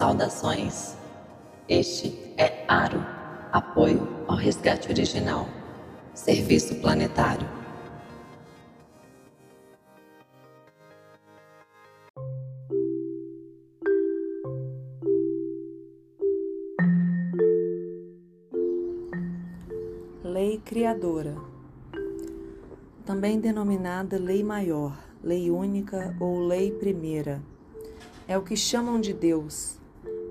Saudações. 0.00 0.96
Este 1.68 2.32
é 2.38 2.64
Aro, 2.66 3.04
apoio 3.52 4.08
ao 4.26 4.34
resgate 4.34 4.88
original, 4.88 5.46
serviço 6.14 6.74
planetário. 6.76 7.46
Lei 20.24 20.62
Criadora, 20.64 21.36
também 23.04 23.38
denominada 23.38 24.18
Lei 24.18 24.42
Maior, 24.42 24.98
Lei 25.22 25.50
Única 25.50 26.16
ou 26.18 26.46
Lei 26.46 26.70
Primeira, 26.70 27.42
é 28.26 28.38
o 28.38 28.42
que 28.42 28.56
chamam 28.56 28.98
de 28.98 29.12
Deus 29.12 29.78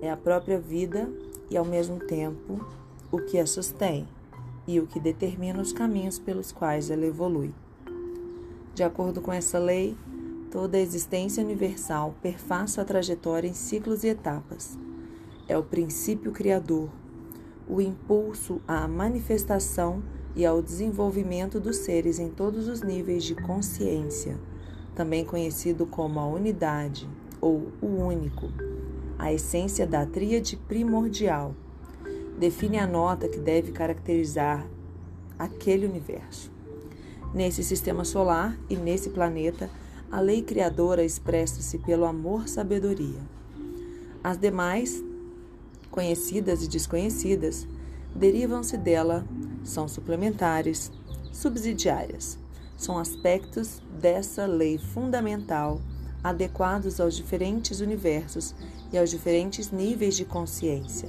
é 0.00 0.10
a 0.10 0.16
própria 0.16 0.58
vida 0.58 1.08
e, 1.50 1.56
ao 1.56 1.64
mesmo 1.64 1.98
tempo, 1.98 2.64
o 3.10 3.18
que 3.18 3.38
a 3.38 3.46
sustém 3.46 4.06
e 4.66 4.78
o 4.78 4.86
que 4.86 5.00
determina 5.00 5.60
os 5.60 5.72
caminhos 5.72 6.18
pelos 6.18 6.52
quais 6.52 6.90
ela 6.90 7.06
evolui. 7.06 7.54
De 8.74 8.82
acordo 8.82 9.20
com 9.20 9.32
essa 9.32 9.58
lei, 9.58 9.96
toda 10.50 10.76
a 10.76 10.80
existência 10.80 11.42
universal 11.42 12.14
perfaz 12.22 12.72
sua 12.72 12.84
trajetória 12.84 13.48
em 13.48 13.54
ciclos 13.54 14.04
e 14.04 14.08
etapas. 14.08 14.78
É 15.48 15.56
o 15.56 15.62
princípio 15.62 16.30
criador, 16.30 16.90
o 17.66 17.80
impulso 17.80 18.60
à 18.68 18.86
manifestação 18.86 20.02
e 20.36 20.44
ao 20.44 20.62
desenvolvimento 20.62 21.58
dos 21.58 21.78
seres 21.78 22.18
em 22.18 22.28
todos 22.28 22.68
os 22.68 22.82
níveis 22.82 23.24
de 23.24 23.34
consciência, 23.34 24.38
também 24.94 25.24
conhecido 25.24 25.86
como 25.86 26.20
a 26.20 26.26
unidade 26.26 27.08
ou 27.40 27.68
o 27.80 27.86
único 27.86 28.48
a 29.18 29.32
essência 29.32 29.86
da 29.86 30.06
tríade 30.06 30.56
primordial. 30.56 31.54
Define 32.38 32.78
a 32.78 32.86
nota 32.86 33.28
que 33.28 33.38
deve 33.38 33.72
caracterizar 33.72 34.64
aquele 35.38 35.86
universo. 35.86 36.52
Nesse 37.34 37.62
sistema 37.62 38.04
solar 38.04 38.56
e 38.70 38.76
nesse 38.76 39.10
planeta, 39.10 39.68
a 40.10 40.20
lei 40.20 40.40
criadora 40.40 41.04
expressa-se 41.04 41.78
pelo 41.78 42.06
amor-sabedoria. 42.06 43.20
As 44.22 44.38
demais, 44.38 45.02
conhecidas 45.90 46.62
e 46.62 46.68
desconhecidas, 46.68 47.66
derivam-se 48.14 48.76
dela, 48.76 49.26
são 49.64 49.86
suplementares, 49.86 50.90
subsidiárias. 51.32 52.38
São 52.76 52.96
aspectos 52.96 53.82
dessa 54.00 54.46
lei 54.46 54.78
fundamental 54.78 55.80
adequados 56.28 57.00
aos 57.00 57.14
diferentes 57.14 57.80
universos 57.80 58.54
e 58.92 58.98
aos 58.98 59.08
diferentes 59.08 59.70
níveis 59.70 60.14
de 60.14 60.26
consciência. 60.26 61.08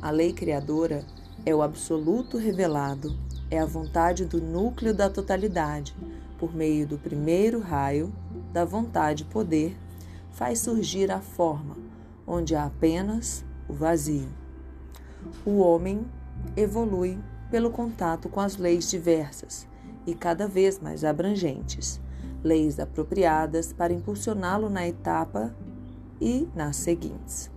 A 0.00 0.10
lei 0.10 0.32
criadora 0.32 1.04
é 1.44 1.52
o 1.52 1.62
absoluto 1.62 2.38
revelado, 2.38 3.18
é 3.50 3.58
a 3.58 3.66
vontade 3.66 4.24
do 4.24 4.40
núcleo 4.40 4.94
da 4.94 5.10
totalidade, 5.10 5.96
por 6.38 6.54
meio 6.54 6.86
do 6.86 6.96
primeiro 6.96 7.58
raio 7.58 8.12
da 8.52 8.64
vontade-poder, 8.64 9.76
faz 10.30 10.60
surgir 10.60 11.10
a 11.10 11.20
forma, 11.20 11.76
onde 12.26 12.54
há 12.54 12.66
apenas 12.66 13.44
o 13.68 13.72
vazio. 13.72 14.28
O 15.44 15.58
homem 15.58 16.06
evolui 16.56 17.18
pelo 17.50 17.70
contato 17.70 18.28
com 18.28 18.38
as 18.38 18.56
leis 18.56 18.88
diversas 18.88 19.66
e 20.06 20.14
cada 20.14 20.46
vez 20.46 20.78
mais 20.78 21.02
abrangentes 21.02 22.00
leis 22.46 22.78
apropriadas 22.78 23.72
para 23.72 23.92
impulsioná-lo 23.92 24.70
na 24.70 24.86
etapa 24.86 25.54
e 26.20 26.48
nas 26.54 26.76
seguintes. 26.76 27.50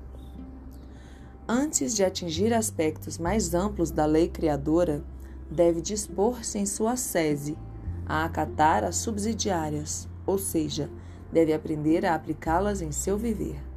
Antes 1.48 1.96
de 1.96 2.04
atingir 2.04 2.54
aspectos 2.54 3.18
mais 3.18 3.54
amplos 3.54 3.92
da 3.92 4.06
lei 4.06 4.28
criadora, 4.28 5.04
deve 5.50 5.82
dispor-se 5.82 6.58
em 6.58 6.66
sua 6.66 6.96
sese 6.96 7.58
a 8.06 8.26
acatar 8.26 8.84
as 8.84 8.98
subsidiárias, 8.98 10.08
ou 10.26 10.38
seja, 10.38 10.90
deve 11.32 11.54
aprender 11.54 12.06
a 12.06 12.16
aplicá-las 12.16 12.82
em 12.82 12.92
seu 12.92 13.18
viver. 13.18 13.69